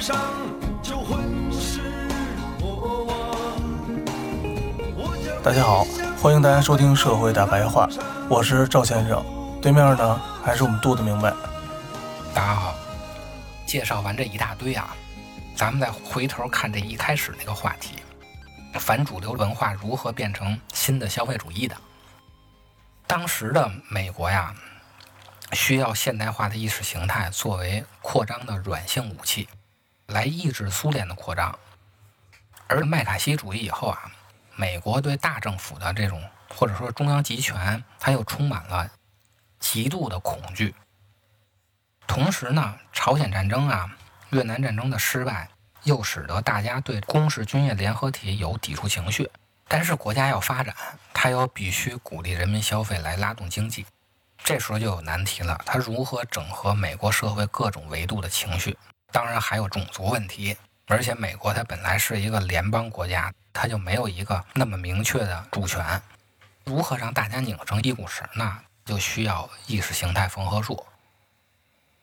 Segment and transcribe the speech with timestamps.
[0.00, 0.16] 上，
[0.82, 1.18] 就会
[1.52, 1.82] 是
[2.58, 3.16] 我亡。
[4.96, 5.84] 我大家好，
[6.22, 7.86] 欢迎大家收听《社会大白话》，
[8.26, 9.22] 我是赵先生，
[9.60, 11.30] 对面呢还是我们度的明白。
[12.32, 12.74] 大家好，
[13.66, 14.96] 介绍完这一大堆啊，
[15.54, 17.96] 咱们再回头看这一开始那个话题：
[18.78, 21.76] 反主流文化如何变成新的消费主义的？
[23.06, 24.54] 当时的美国呀，
[25.52, 29.46] 需要现代化的意识形态作为扩张的软性武器，
[30.10, 31.58] 来抑制苏联的扩张。
[32.66, 34.10] 而麦卡锡主义以后啊，
[34.54, 36.22] 美国对大政府的这种
[36.54, 38.90] 或者说中央集权，它又充满了
[39.58, 40.74] 极度的恐惧。
[42.06, 43.96] 同时呢，朝鲜战争啊、
[44.30, 45.48] 越南战争的失败，
[45.84, 49.30] 又使得大家对攻势军业联合体有抵触情绪。
[49.68, 50.74] 但是国家要发展，
[51.14, 53.86] 它又必须鼓励人民消费来拉动经济。
[54.42, 58.76] 这时候就有难题了，它如何整合美国社会各种维度的情绪？
[59.12, 60.56] 当然还有种族问题，
[60.86, 66.00] 而且美国它本来是一个联邦国家，它就没有一个那么明确的主权。
[66.64, 68.28] 如何让大家拧成一股绳？
[68.34, 70.86] 那就需要意识形态缝合术。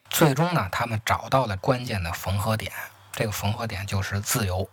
[0.10, 2.72] 最终呢，他们找到了关键的缝合点，
[3.12, 4.70] 这个缝合点就是自由。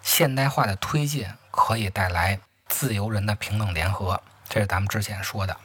[0.00, 2.38] 现代化的推进可以带来
[2.68, 5.56] 自由人的平等联合，这是咱们之前说的。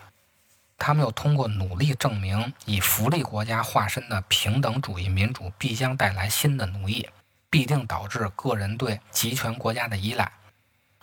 [0.78, 7.10] 他们又通过努力证明，以福利国家化身的平等主义民主必将带来新的奴役，
[7.50, 10.32] 必定导致个人对集权国家的依赖。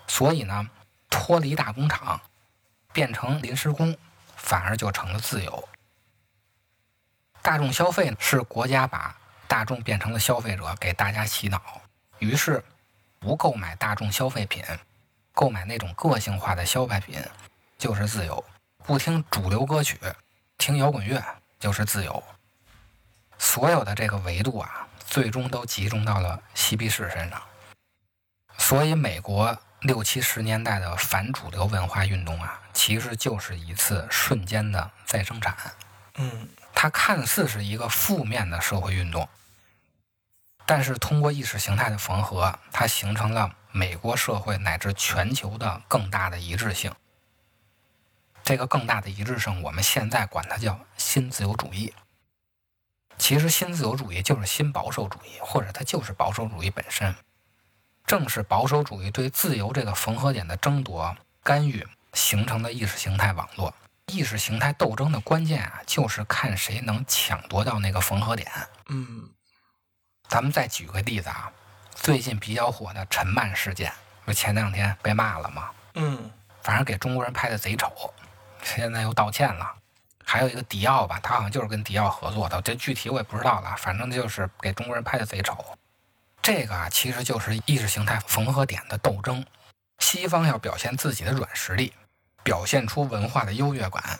[0.07, 0.69] 所以呢，
[1.09, 2.21] 脱离大工厂，
[2.93, 3.97] 变成临时工，
[4.37, 5.69] 反而就成了自由。
[7.41, 9.17] 大众消费是国家把
[9.49, 11.81] 大众变成了消费者，给大家洗脑。
[12.19, 12.63] 于是，
[13.19, 14.63] 不购买大众消费品，
[15.33, 17.19] 购买那种个性化的消费品，
[17.79, 18.45] 就是自由。
[18.91, 20.01] 不听主流歌曲，
[20.59, 21.25] 听摇滚乐
[21.61, 22.21] 就是自由。
[23.39, 27.41] 所有的这个维度啊，最终都集中到了嬉皮士身上。
[28.59, 35.57] 所以，美国六七十年代的反主流文化运动啊，其实就是一次瞬间的再生产。
[36.17, 39.29] 嗯，它看似是一个负面的社会运动，
[40.67, 46.93] 但是通过意识形态的缝合，它形成了美国社会乃至全球的更大的一致性。
[48.51, 51.95] 这个更大的一致性，我们现在管它叫新自由主义。
[53.17, 57.15] 其实，新自由主义就是新保守主义，或者它就是保守主义本身。
[58.05, 63.73] 正是保守主义对自由这个缝合点的争夺、干预，形成的意识形态网络。
[64.07, 68.51] 意识形态斗争的关键啊，就是看谁能抢夺到那个缝合点。
[68.89, 69.31] 嗯，
[70.29, 71.53] 咱们再举个例子啊，
[71.95, 73.93] 最近比较火的陈曼事件，
[74.25, 75.71] 不前两天被骂了吗？
[75.95, 76.29] 嗯，
[76.63, 78.13] 反正给中国人拍的贼丑，
[78.63, 79.75] 现在又道歉了。
[80.25, 83.75] 还有一个迪奥吧，他好像就是跟迪奥合作的，这具体我也不知道了。
[83.77, 85.57] 反正就是给中国人拍的贼丑。
[86.41, 89.45] 这个啊，其实就是意识形态缝合点的斗争。
[89.99, 91.93] 西方要表现自己的软实力，
[92.43, 94.19] 表现出文化的优越感。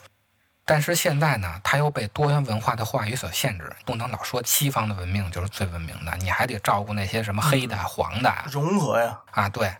[0.63, 9.19] 但是现在呢，他又被多元文化的话语所限制，不能老说西方的文明就是最文明的，你还得照顾那些什么黑的、黄的啊融合呀。
[9.31, 9.73] 啊，对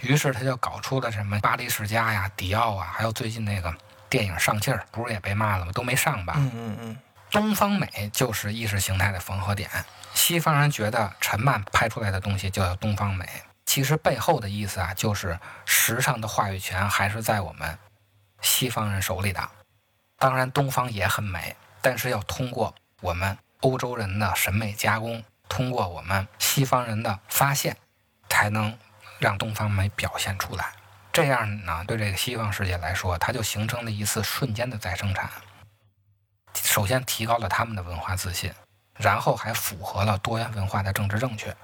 [0.00, 3.72] 于是他就搞出了什么巴黎世家呀、迪奥啊，还有最近那个
[4.16, 5.72] 电影上劲儿，不是也被骂了吗？
[5.72, 6.32] 都没上吧？
[6.38, 6.96] 嗯嗯嗯，
[7.30, 9.68] 东方美就是意识形态的缝合点。
[10.14, 13.28] 西方人觉得陈曼拍出来的东西就叫东方美，
[13.66, 17.78] 其实背后的意思啊，就是时尚的话语权还是在我们
[18.40, 19.50] 西方人手里的。
[20.18, 27.76] 当然，东方也很美，但是要通过我们欧洲人的审美加工，通过我们西方人的发现，
[28.30, 28.78] 才能
[29.18, 30.72] 让东方美表现出来。
[31.16, 35.30] 这样呢，对这个西方世界来说，它就形成了一次瞬间的再生产。
[36.54, 38.52] 首先提高了他们的文化自信，
[38.98, 41.56] 然后还符合了多元文化的政治正确。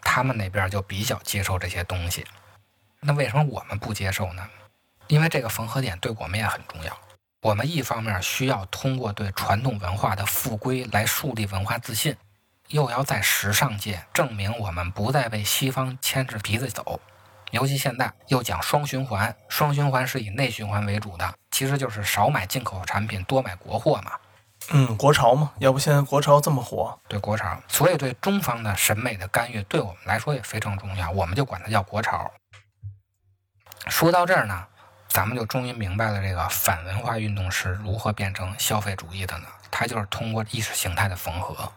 [0.00, 2.26] 他们那边就比较接受这些东西。
[3.00, 4.48] 那为什么我们不接受呢？
[5.08, 6.98] 因为这个缝合点对我们也很重要。
[7.42, 12.16] 我们一方面需要通过对传统文化的复归来树立文化自信，
[12.68, 16.98] 又要在时尚界证明我们不再被西方牵着鼻子走。
[17.52, 24.12] 尤其现在又讲双循环，双循环是以内循环为主的，其实就是少买进口产品，多买国货嘛。
[24.70, 26.98] 嗯，国潮嘛，要不现在国潮这么火？
[27.08, 32.30] 对国潮，所以对中方的审美的干预，对我们来说也非常重要，我们就管它叫国潮。
[33.86, 34.66] 说到这儿呢，
[35.08, 39.46] 咱们就终于明白了这个反文化运动是如何变成消费主义的呢？
[39.70, 41.72] 它就是通过意识形态的缝合。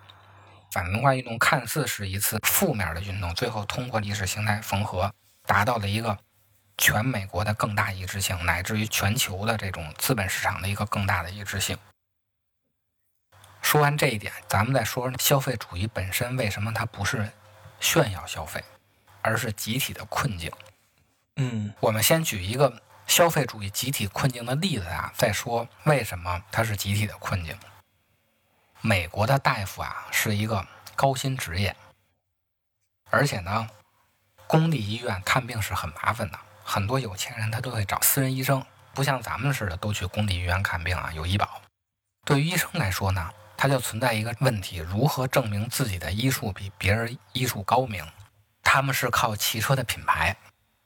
[0.71, 5.11] 反文化运动看似是一次负面的运动，最后通过意识形态缝合，
[5.49, 6.15] 达到了一个
[6.77, 11.75] 全美国的更大一致性，乃至于全球的这种资本市场的一个更大的一致性。
[13.63, 17.31] 说完这一点，咱们再说消费主义本身为什么它不是
[17.79, 18.63] 炫耀消费，
[19.23, 20.51] 而是集体的困境。
[21.37, 27.57] 嗯我们先举一个消费主义集体困境的例子啊，再说为什么它是集体的困境。
[28.81, 31.75] 美国的大夫啊是一个高薪职业，
[33.09, 33.67] 而且呢，
[34.49, 38.65] 公立医院看病是很麻烦的，很多有钱人他都会找私人医生，
[38.95, 41.61] 不像咱们似的都去公立医院看病啊，有医保。
[42.25, 48.03] 对于医生来说呢，他就存在一个问题：如何证明自己的医术比别人医术高明？
[48.63, 50.35] 他们是靠汽车的品牌，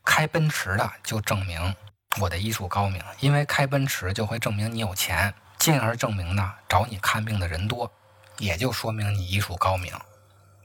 [0.03, 1.73] 开奔驰的就证明
[2.19, 7.89] 我的医术高明，因为开奔驰就会证明你有钱，进而证明呢找你看病的人多，
[8.39, 9.97] 也就说明你医术高明。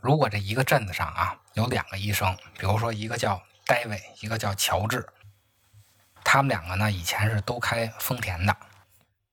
[0.01, 5.07] 如果这一个镇子上啊有两个医生，比如说一个叫戴维，一个叫乔治，
[6.25, 8.57] 他们两个呢以前是都开丰田的，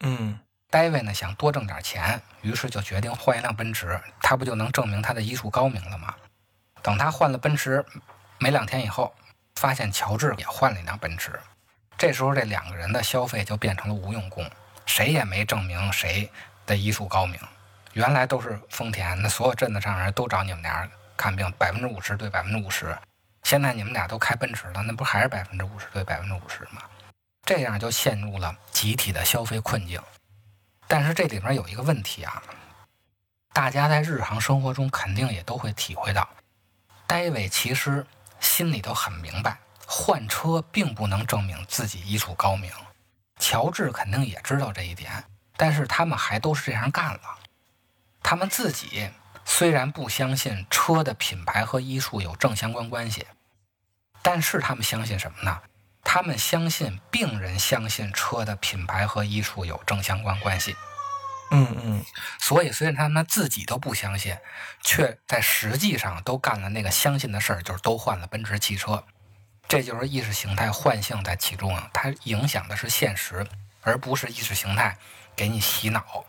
[0.01, 0.39] 嗯
[0.69, 6.13] 戴维呢想多挣点钱，于是就决定换一辆奔驰，他不就能证明他的医术高明了吗？
[6.81, 7.85] 等他换了奔驰，
[8.39, 9.15] 没两天以后，
[9.55, 11.39] 发现乔治也换了一辆奔驰，
[11.97, 14.49] 这时候这两个人的消费就变成了无用功，
[14.85, 16.29] 谁也没证明谁
[16.65, 17.39] 的医术高明。
[17.95, 22.93] 原来都是丰田，那所有镇子上人都找你们俩看病，百分之五十对百分之五十。
[23.43, 26.81] 现在你们俩都开奔驰了，那不还是百分之五十对百分之五十吗？
[27.45, 30.01] 这样就陷入了集体的消费困境。
[30.89, 32.43] 但是这里面有一个问题啊，
[33.53, 36.27] 大家在日常生活中肯定也都会体会到，
[37.07, 38.05] 戴维其实
[38.41, 39.57] 心里头很明白，
[39.87, 42.69] 换车并不能证明自己医术高明。
[43.39, 45.23] 乔治肯定也知道这一点，
[45.55, 47.21] 但是他们还都是这样干了。
[48.27, 49.11] 他们自己
[49.45, 53.27] 虽然不相信车的品牌和医术有正相关关系，
[54.23, 55.61] 但是他们相信什么呢？
[56.03, 60.75] 他们相信病人相信车的品牌和医术有正相关关系。
[61.51, 62.03] 嗯嗯
[62.39, 64.35] 所以，虽然他们自己都不相信，
[64.81, 69.03] 却在实际上都干了那个相信的事儿，就是都换了奔驰汽车。
[69.67, 73.45] 这就是意识形态幻象在其中啊，它影响的是现实，
[73.81, 74.97] 而不是意识形态
[75.35, 76.25] 给你洗脑。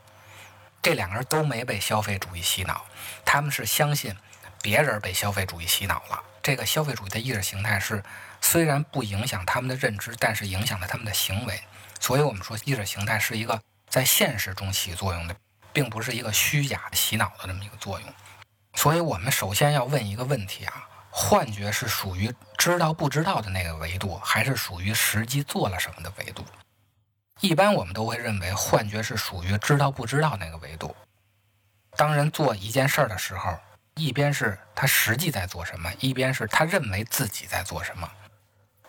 [0.86, 2.86] 这两个人都没被消费主义洗脑，
[3.24, 4.14] 他们是相信
[4.62, 6.22] 别人被消费主义洗脑了。
[6.40, 8.00] 这个消费主义的意识形态是
[8.40, 11.60] 虽然不影响他们的认知，但是影响了他们的行为。
[11.98, 15.34] 所以我们说意识形态是一个在现实中起作用的，
[15.72, 18.08] 并不是一个虚假洗脑的这么一个作用。
[18.74, 26.46] 所以我们首先要问一个问题啊：幻觉是属于知道不知道的那个维度，还是属于实际做了什么的维度？
[27.40, 30.94] 一般我们都会认为幻觉是属于知道不知道那个维度。
[31.96, 33.58] 当人做一件事儿的时候，
[33.94, 38.10] 一边是他实际在做什么，一边是他认为自己在做什么。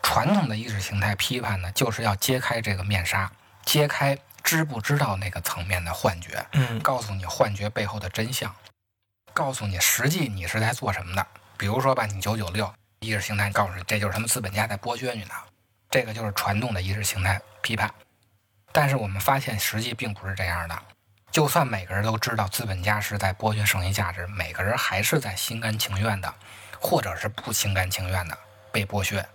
[0.01, 3.29] 传统的意识形态批判呢，就是要揭开这个面纱，
[3.65, 8.53] 揭开知不知道那个层面的幻觉，嗯告诉你幻觉背后的真相，
[9.33, 11.27] 告诉你实际你是在做什么的。
[11.57, 15.33] 比如说吧，你九九六意识形态告诉你，这就是他们资本家在剥削你呢，
[15.89, 17.93] 这个就是传统的意识形态批判。
[18.77, 20.79] 但是我们发现，实际并不是这样的。
[21.31, 26.31] 就算每个人都知道资本家是在剥削剩余价值，每个人还是在心甘情愿的，
[26.79, 28.37] 或者是不心甘情愿的
[28.71, 29.27] 被剥削。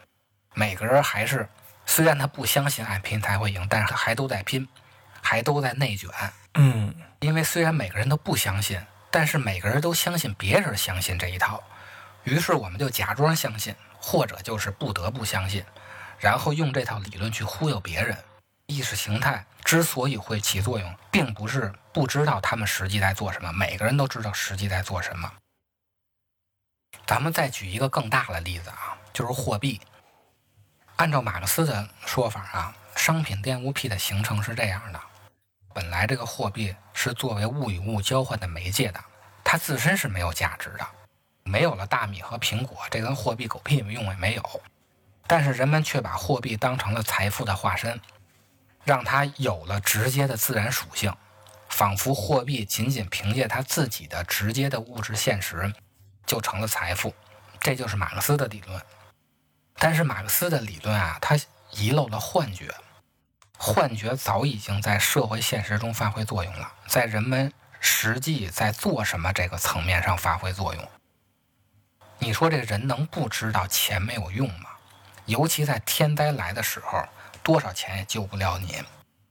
[0.55, 1.49] 每个人还是，
[1.87, 4.69] 虽然他不相信爱拼才会赢，但是他还都在拼，
[5.21, 6.09] 还都在内卷。
[6.55, 8.81] 嗯因为虽然每个人都不相信，
[9.11, 11.61] 但是每个人都相信别人相信这一套，
[12.23, 15.65] 于是我们就假装相信，或者就是不得不相信，
[16.21, 18.17] 然后用这套理论去忽悠别人。
[18.67, 25.33] 意识形态之所以会起作用，并不是不知道他们实际在做什么，每个人都知道实际在做什么。
[27.07, 29.81] 咱们再举一个更大的例子啊，就是货币。
[30.97, 35.01] 按照马克思的说法啊，商品玷污癖的形成是这样的：
[35.75, 39.03] 本来这个货币是作为物与物交换的媒介的，
[39.43, 40.87] 它自身是没有价值的。
[41.45, 44.63] 没有了大米和苹果，这跟货币狗屁用也没有。
[45.27, 48.01] 但是人们却把货币当成了财富的化身，
[48.85, 51.15] 让它有了直接的自然属性，
[51.69, 55.73] 仿佛货币仅仅凭借它自己的直接的物质现实
[56.27, 57.15] 就成了财富。
[57.61, 58.83] 这就是马克思的理论。
[59.77, 61.39] 但是马克思的理论啊，他
[61.71, 62.75] 遗漏了幻觉。
[63.57, 70.89] 幻觉早已经在社会现实中发挥作用了，在人们实际在做什么这个层面上发挥作用。
[72.19, 74.71] 你说这人能不知道钱没有用吗？
[75.27, 77.05] 尤其在天灾来的时候，
[77.43, 78.83] 多少钱也救不了你。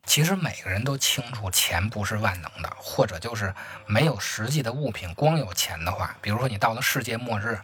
[0.06, 3.54] 其实每个人都清楚，钱不是万能的，或者就是
[3.86, 7.60] 没有实际的物品，光有钱的话，比如说你到了世界末日，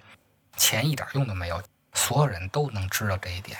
[0.56, 1.62] 钱一点用都没有，
[1.94, 3.58] 所有人都能知道这一点。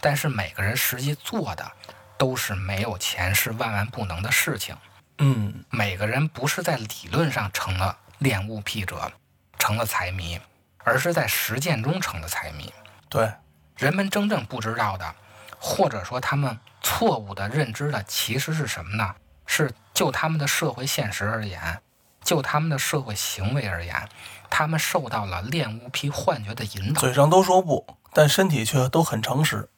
[0.00, 1.72] 但是每个人实际做的。
[2.18, 4.76] 都是没有钱是万万不能的事情。
[5.18, 9.12] 嗯，每个人不是在理论上成了恋物癖者，
[9.56, 10.40] 成了财迷，
[10.78, 12.74] 而是在实践中成了财迷。
[13.08, 13.32] 对，
[13.76, 15.14] 人们真正不知道的，
[15.58, 19.14] 或者说他们错误的认知的，其实是什么呢？
[19.46, 21.80] 是就他们的社会现实而言，
[22.22, 24.08] 就他们的社会行为而言，
[24.50, 27.00] 他们受到了恋物癖幻觉的引导。
[27.00, 29.68] 嘴上都说不，但身体却都很诚实。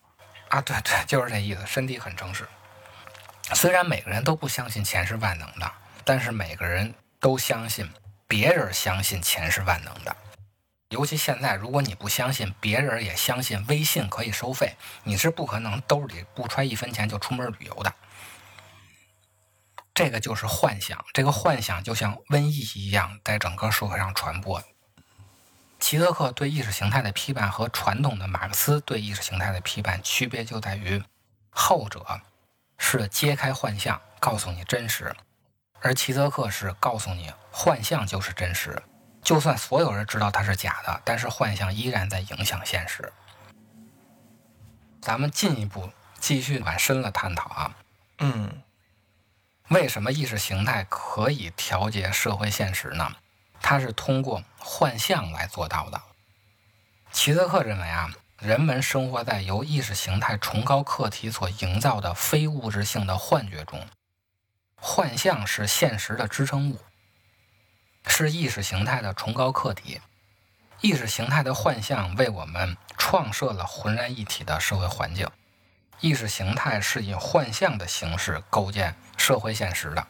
[0.48, 1.64] 啊，对对，就是这意思。
[1.64, 2.46] 身体很诚实。
[3.54, 5.72] 虽然每个人都不相信钱是万能的，
[6.04, 7.88] 但是每个人都相信
[8.26, 10.16] 别人相信钱是万能的。
[10.90, 17.94] 尤其现在，如果你不相信，别人也相信微信可以收费，你是不可能兜里不揣一分钱就出门旅游的。
[19.94, 24.60] 这个就是幻想，这个幻想就像瘟疫一样，在整个社会上传播。
[25.78, 31.00] 齐泽克对意识形态的批判和传统的马克思对意识形态的批判区别就在于，
[31.50, 32.20] 后者
[32.78, 35.14] 是揭开幻象，告诉你真实，
[35.80, 38.82] 而齐泽克是告诉你幻象就是真实，
[39.22, 43.12] 就算所有人知道它是假的，但是幻象依然在影响现实。
[45.00, 47.76] 咱们进一步继续往深了探讨啊，
[48.18, 48.62] 嗯，
[49.68, 53.16] 为什么意识形态可以调节社会现实呢？
[53.62, 56.00] 它是通过幻象来做到的。
[57.12, 63.86] 齐泽克认为啊，人们生活在由意识形态崇高课题所营造的非物质性的幻觉中，
[64.76, 66.80] 幻象是现实的支撑物，
[68.06, 70.00] 是意识形态的崇高课题。
[70.80, 75.28] 意识形态的幻象为我们创设了浑然一体的社会环境。
[76.00, 80.06] 意识形态是以幻象的形式构建社会现实的，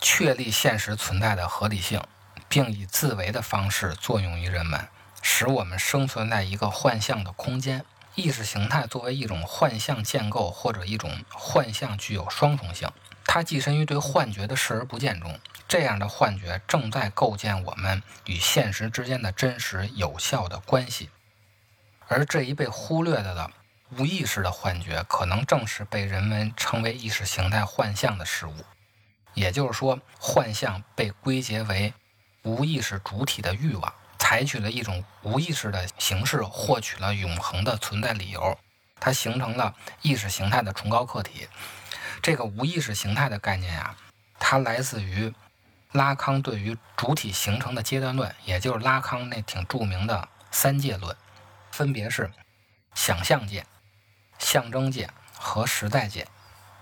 [0.00, 2.00] 确立现实存在的合理性。
[2.48, 4.86] 并以自为的方式作用于人们，
[5.20, 7.84] 使我们生存在一个幻象的空间。
[8.14, 12.88] 意识形态作为一种幻象建构，或者一种幻象，具有双重性。
[13.24, 15.40] 它寄身于对幻觉的视而不见中。
[15.68, 21.10] 这样的幻觉正在构建我们与现实之间的真实有效的关系。
[22.08, 23.50] 而这一被忽略了的
[23.96, 28.64] 无意识的幻觉，可能正是被人们称为意识形态幻象的事物。
[29.34, 31.92] 也就是说，幻象被归结为。
[32.42, 38.56] 无意识主体的欲望，采取了一种无意识的形式，获取了永恒的存在理由。
[39.00, 41.48] 它形成了意识形态的崇高客体。
[42.22, 43.96] 这个无意识形态的概念呀，
[44.38, 45.34] 它来自于
[45.96, 51.16] 拉康对于主体形成的阶段论，也就是拉康那挺著名的三界论，
[51.72, 52.30] 分别是
[52.94, 53.66] 想象界、
[54.38, 56.28] 象征界和实在界。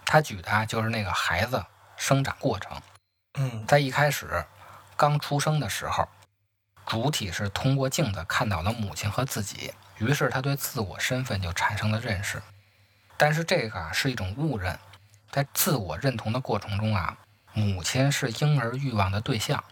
[0.04, 1.64] 他举的啊就是那个孩子
[1.96, 2.82] 生长过程。
[3.38, 4.44] 嗯，在一开始。
[4.96, 6.08] 刚出生的时候，
[6.86, 12.40] 主体是通过镜子看到了母亲和自己，于是他对自我身份就产生了认识。
[13.16, 14.78] 但是这个啊是一种误认，
[15.32, 17.18] 在自我认同的过程中啊，
[17.54, 19.62] 母亲是婴儿欲望的对象，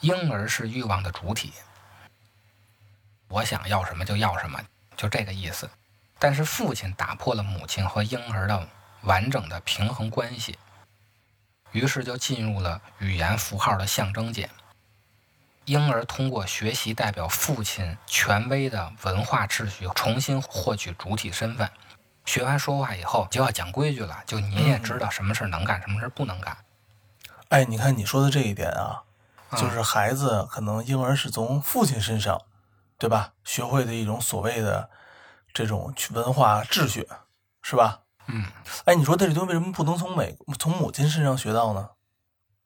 [0.00, 1.52] 婴儿是欲望的主体。
[3.28, 4.58] 我想要什么就要什么，
[4.96, 5.68] 就这个意思。
[6.18, 8.68] 但是父亲打破了母亲和婴儿的
[9.02, 10.58] 完整的平衡关系。
[11.72, 14.48] 于是就进入了语言符号的象征界。
[15.66, 21.70] 婴儿通过学习代表父亲权威的文化秩序，重新获取主体身份。
[22.24, 24.22] 学完说话以后，就要讲规矩了。
[24.26, 26.56] 就你也知道什么事能干，什么事不能干。
[27.48, 29.02] 哎，你看你说的这一点啊，
[29.56, 32.40] 就是孩子可能婴儿是从父亲身上，
[32.98, 33.32] 对吧？
[33.44, 34.90] 学会的一种所谓的
[35.52, 37.08] 这种文化秩序，
[37.62, 38.00] 是吧？
[38.26, 38.46] 嗯，
[38.86, 41.90] 哎，你说这里东西为什么不能从美从母亲身上学到呢？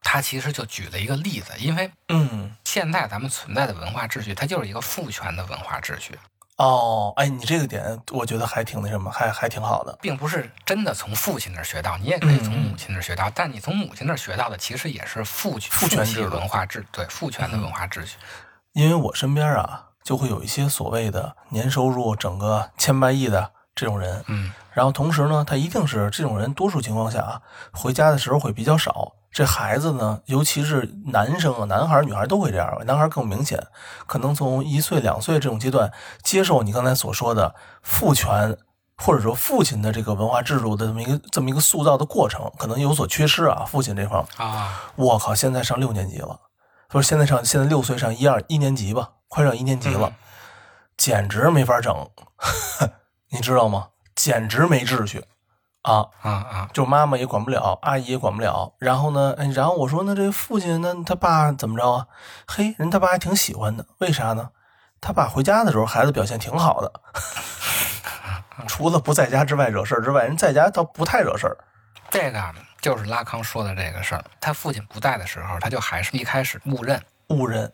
[0.00, 6.16] 他其实就举了一个例子，因为嗯，现在咱们存在的文化秩序，它就是一个父权的文化秩序。
[6.58, 18.18] 哦，哎，你这个点我觉得还挺那什么，还还挺好的，并不是真的从父亲那儿学到，你也可以从母亲那儿学到，但你从母亲那儿学到的其实也是父父权制文化秩对父权的文化秩序。
[18.74, 19.86] 因为我身边啊。
[20.04, 29.12] 就会有一些所谓的年收入整个千百亿的这种人，嗯，然后同时呢，他一定是这种人，多数情况下啊，回家的时候会比较少。
[29.30, 33.66] 这孩子呢，尤其是男生啊，男孩、女孩都会这样，男孩更明显，
[34.06, 35.92] 可能从一岁、两岁这种阶段，
[36.22, 38.56] 接受你刚才所说的父权
[38.96, 43.64] 或者说父亲的这个文化制度的这么一个这么一个塑造的过程，可能有所缺失啊。
[43.66, 46.40] 父亲这方面，啊，我靠，现在上六年级了，
[46.88, 50.14] 不是现在上现在六岁上一二一年级吧，快上一年级了，嗯
[50.96, 51.94] 简直没法整，
[53.30, 53.90] 你知道吗？
[54.16, 55.24] 简直没秩序
[55.88, 56.06] 啊！
[56.22, 58.74] 啊啊，就妈妈也管不了，阿姨也管不了。
[58.78, 62.06] 然后呢，哎，然后我说那这父亲那他爸怎么着啊？
[62.46, 64.50] 嘿，人他爸还挺喜欢的，为啥呢？
[65.00, 66.92] 他爸回家的时候，孩子表现挺好的，
[68.68, 71.56] 除了不在家之外惹事儿之外，人在家倒不太惹事儿。
[72.10, 74.24] 这个啊就是拉康说的这个事儿。
[74.40, 77.72] 他父亲不在的时候，他就还是一开始误认、误认，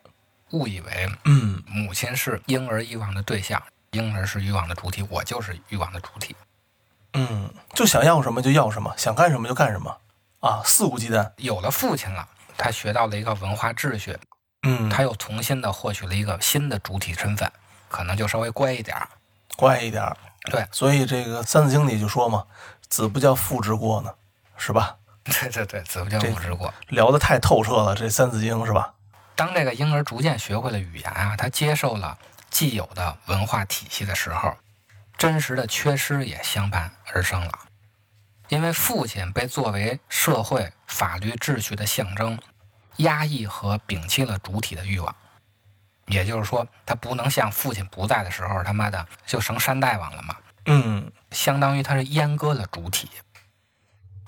[0.52, 6.36] 误以为嗯母亲是婴儿欲望的对象，婴儿是欲望的主体，我就是欲望的主体。
[7.14, 9.96] 嗯，就想要什么就要什么，想干什么就干什么
[10.40, 11.32] 啊，肆无忌惮。
[11.38, 12.28] 有了父亲了，
[12.58, 14.18] 他学到了一个文化秩序，
[14.62, 17.50] 嗯，他又重新的获取了一个新的主体身份，
[17.88, 19.08] 可能就稍微乖一点儿。
[19.56, 20.16] 乖一点儿。
[20.50, 22.44] 对所以这个《三字经》里就说嘛，
[22.88, 24.12] 子不教父之过呢，
[24.58, 24.96] 是吧？
[25.24, 26.74] 对对对，子不教父之过。
[26.88, 28.92] 聊得太透彻了，这《三字经》是吧？
[29.36, 32.18] 当这个婴儿逐渐学会了语言啊，他接受了
[32.50, 34.54] 既有的文化体系的时候，
[35.16, 37.58] 真实的缺失也相伴而生了。
[38.48, 42.38] 因为父亲被作为社会法律秩序的象征，
[42.98, 45.14] 压抑和摒弃了主体的欲望。
[46.06, 50.36] 也就是说，他不能像父亲不在的时候，他妈的就成山大王了嘛。
[50.66, 53.08] 嗯相当于他是阉割了主体。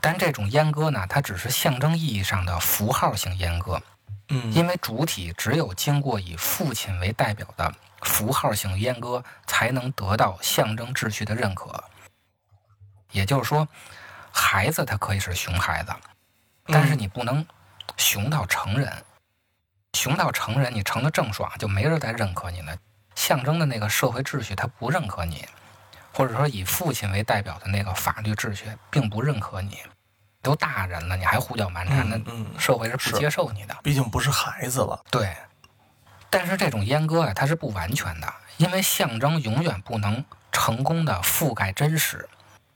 [0.01, 3.83] 但这种阉割呢，它只是象征意义上的符号性阉割，
[4.29, 11.85] 嗯因为主体只有经过以父亲为代表的符号性阉割，才能得到象征秩序的认可。
[13.13, 13.67] 也就是说，
[14.31, 15.93] 孩子他可以是熊孩子，
[16.67, 17.47] 但是你不能
[17.97, 18.93] 熊到成人。
[19.95, 22.77] 熊到成人，你成了郑爽，就没人再认可你了。
[23.15, 25.49] 象征的那个社会秩序，他不认可你，
[26.13, 29.79] 或者说以父亲为代表的那个法律秩序，并不认可你。
[30.43, 33.75] 都大人了，你还胡搅蛮缠，那嗯嗯，社会是是不接受你的。
[33.83, 35.03] 毕竟不是孩子了。
[35.11, 35.35] 对，
[36.31, 42.29] 但是这种阉割啊，它是不完全的，因为象征永远不能成功的覆盖真实，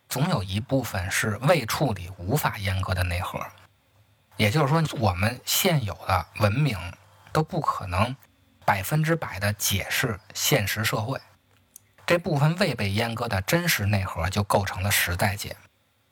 [0.09, 3.41] 总有一部分是未处理、无法阉割的内核。
[4.37, 6.79] 也就是说，我们现有的文明
[7.33, 8.17] 都不可能
[8.65, 11.21] 百分之百的解释现实社会，
[12.07, 15.55] 这部分未被阉割的真实内核就构成了实在界。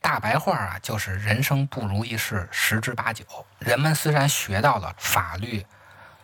[0.01, 3.24] 大白话啊，就是人生不如意事十之八九。
[3.59, 5.64] 人们虽然学到了法律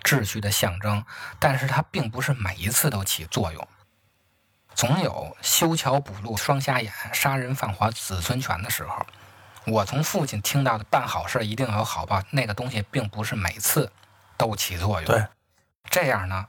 [0.05, 1.05] 秩序的象征，
[1.41, 3.67] 但是它并不是每一次都起作用。
[4.75, 9.05] 总有修桥补路双瞎眼、杀人放火子孙权的时候。
[9.67, 13.91] 我从父亲听到的办好事一定有好报，那个东西并不是每次
[14.37, 15.11] 都起作用。
[15.11, 15.27] 对，
[15.89, 16.47] 这样呢，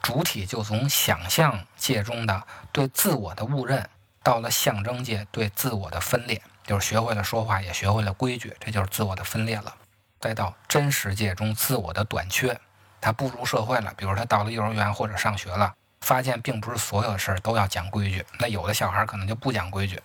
[0.00, 3.90] 主体就从想象界中的对自我的误认，
[4.22, 9.74] 到了象征界对自我的分裂，就是学会了说话，也学会了规矩，这就是自我的分裂了。
[10.20, 12.60] 再到真实界中自我的短缺，
[13.02, 20.00] 他步入社会了，比如他到了幼儿园或者上学了，发现并不是所有的事儿都要讲规矩，那有的小孩可能就不讲规矩。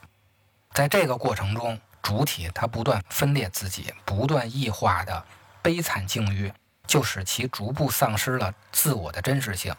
[0.74, 5.24] 在这个过程中，主体他不断分裂自己，不断异化的
[5.62, 6.52] 悲惨境遇，
[6.88, 9.76] 就使其逐步丧失了自我的真实性。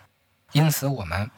[0.52, 1.30] 因此，我们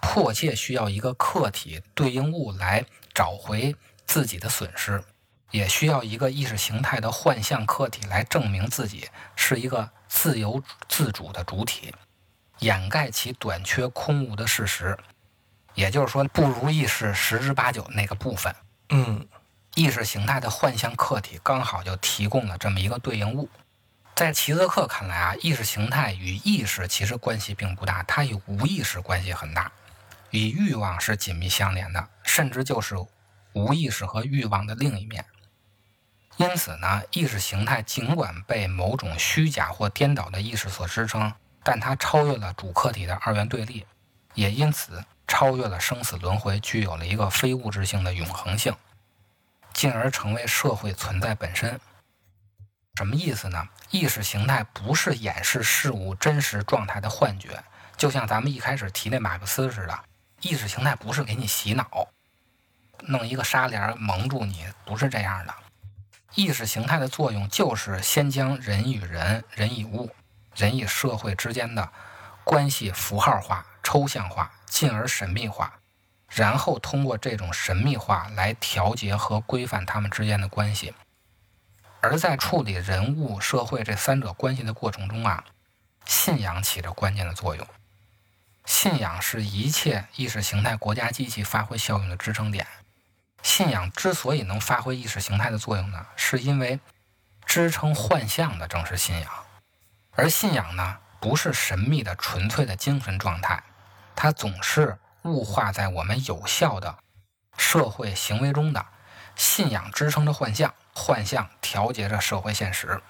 [0.00, 3.74] 迫切需要一个客体对应物来找回
[4.06, 5.02] 自己的损失，
[5.50, 11.92] 也需要一个意识形态的幻象客体来证明自己是一个自由自主的主体，
[12.60, 14.96] 掩盖其短缺空无的事实。
[15.74, 18.54] 也就是说，不如意是十之八九那个部分。
[18.90, 19.26] 嗯
[19.74, 23.48] 意识形态的幻象客体刚好就提供了这么一个对应物。
[24.14, 29.72] 在齐泽克看来啊，意识形态与意识其实关系并不大，它与无意识关系很大，
[30.30, 32.94] 与欲望是紧密相连的，甚至就是
[33.52, 35.24] 无意识和欲望的另一面。
[36.36, 43.86] 因此呢，意识形态尽管被某种虚假或颠倒的意识所支撑，但它超越了主客体的二元对立，
[44.34, 48.74] 也因此超越了生死轮回，具有了一个非物质性的永恒性。
[49.72, 51.80] 进而成为社会存在本身。
[52.96, 53.68] 什么意思呢？
[53.90, 57.62] 意识形态不是掩饰事物真实状态的幻觉，
[57.96, 59.98] 就像咱们一开始提那马克思似的，
[60.40, 62.08] 意识形态不是给你洗脑，
[63.00, 65.54] 弄一个纱帘蒙住你，不是这样的。
[66.34, 70.10] 意识形态的作用就是先将人与人、人与物、
[70.56, 71.88] 人与社会之间的
[72.42, 75.78] 关系符号化，抽象化，进而神秘化，
[76.28, 80.92] 然后通过这种神秘化来调节和规范他们之间的关系。
[82.00, 85.44] 而在处理人物、社会这三者关系的过程中啊，
[86.04, 87.66] 信仰起着关键的作用。
[88.66, 92.66] 信仰是一切意识形态国家机器发挥效用的支撑点。
[93.44, 96.80] 信仰之所以能发挥意识形态的作用呢，是因为
[97.44, 99.30] 支撑幻象的正是信仰。
[100.12, 103.62] 而信仰呢，不是神秘的纯粹的精神状态，
[104.16, 106.96] 它总是物化在我们有效的
[107.58, 108.86] 社会行为中的。
[109.36, 113.02] 信仰支撑着幻象，幻象调节着社会现实。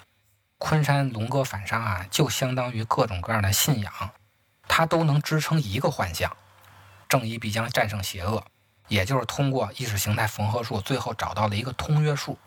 [0.59, 3.93] 昆山龙哥反杀啊，就相当于各种各样的信仰。
[4.67, 6.37] 它都能支撑一个幻象，
[7.09, 8.45] 正义必将战胜邪恶，
[8.89, 12.39] 也就是通过意识形态缝合术，最后找到了一个通约数。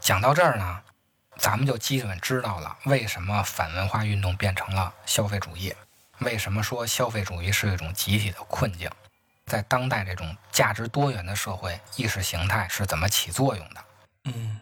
[0.00, 0.82] 讲到这儿呢，
[1.38, 5.74] 咱们就基本知道了为什么反文化运动变成了消费主义，
[6.18, 8.90] 为什么说消费主义是一种集体的困境，
[9.46, 13.84] 在当代这种价值多元的社会，意识形态是怎么起作用的。
[14.24, 14.60] 嗯，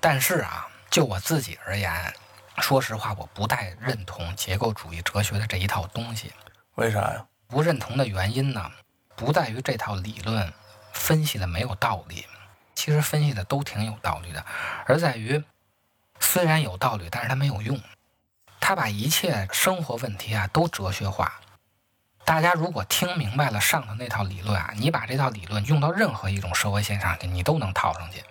[0.00, 2.14] 但是啊，就我自己而言。
[2.58, 6.32] 说实话，我不太认同结构主义哲学的这一套东西。
[6.76, 7.22] 为啥呀？
[7.46, 8.72] 不认同的原因呢，
[9.16, 10.52] 不在于这套理论
[10.92, 12.26] 分析的没有道理，
[12.74, 14.44] 其实分析的都挺有道理的，
[14.84, 15.42] 而在于
[16.20, 17.80] 虽然有道理，但是它没有用。
[18.60, 21.40] 他把一切生活问题啊都哲学化。
[22.24, 28.24] 大家如果听明白了上头那套理论啊，你把这套理论用到任何一种社会现象去，你都能套上去。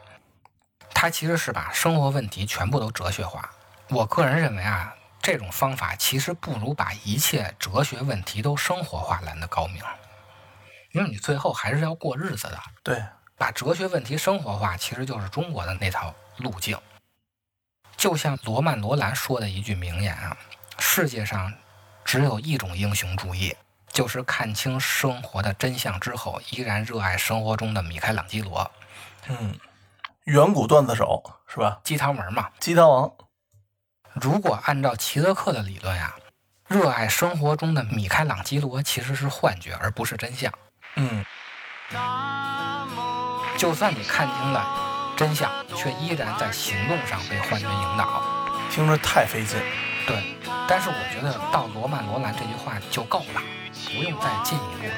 [0.94, 3.50] 他其实是把生活问题全部都哲学化。
[3.90, 9.82] 我个人认为啊，这种方法其实不如把一切哲学问题都生活化来的高明，
[10.96, 12.58] 因为你最后还是要过日子的。
[12.82, 13.04] 对，
[13.38, 16.80] 把哲学问题生活化，其实就是中国的那套路径。
[17.98, 20.38] 就像罗曼·罗兰说的一句名言啊
[20.80, 21.54] ：“世界上
[22.06, 23.54] 只有一种英雄主义，
[23.92, 28.72] 就是看清生活的真相之后，依然热爱生活中的米开朗基罗。”
[29.28, 29.60] 嗯，
[30.24, 31.82] 远古段子手是吧？
[31.84, 33.12] 鸡汤文嘛，鸡汤王。
[34.14, 36.16] 如果按照齐泽克的理论呀，
[36.70, 40.50] 热爱生活中的米开朗基罗其实是幻觉，而不是真相。
[40.96, 41.26] 嗯，
[43.58, 44.66] 就算你看清了
[45.18, 48.24] 真相，却依然在行动上被幻觉引导，
[48.70, 49.60] 听着太费劲。
[50.08, 53.42] 对，但是我觉得到罗曼·罗兰这句话就够了，
[53.86, 54.94] 不用再进一步了。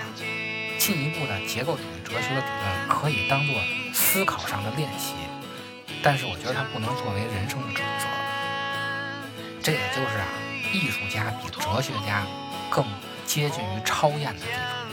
[0.78, 3.56] 进一步的结构主义哲学的理论可以当做
[3.94, 5.16] 思考上的练习，
[6.04, 8.06] 但是我觉得它不能作为人生的准则。
[9.62, 10.28] 这也就是啊，
[10.72, 12.24] 艺术家比哲学家
[12.70, 12.86] 更
[13.26, 14.87] 接近于超验的地方。